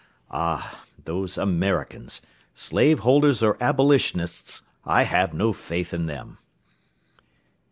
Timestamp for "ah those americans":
0.31-2.23